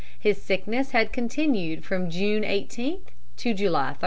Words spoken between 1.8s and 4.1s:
from June 18 to July 3.